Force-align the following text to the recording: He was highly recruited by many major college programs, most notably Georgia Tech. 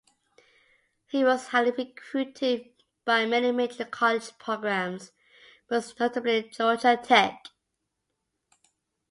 He 1.05 1.23
was 1.23 1.49
highly 1.49 1.69
recruited 1.69 2.71
by 3.05 3.27
many 3.27 3.51
major 3.51 3.85
college 3.85 4.35
programs, 4.39 5.11
most 5.69 5.99
notably 5.99 6.49
Georgia 6.49 6.97
Tech. 7.03 7.49